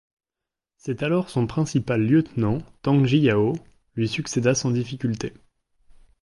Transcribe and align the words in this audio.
C'est 0.77 1.03
alors 1.03 1.29
son 1.29 1.45
principal 1.45 2.01
lieutenant, 2.01 2.57
Tang 2.81 3.03
Jiyao, 3.05 3.53
lui 3.93 4.07
succéda 4.07 4.55
sans 4.55 4.71
difficultés. 4.71 5.35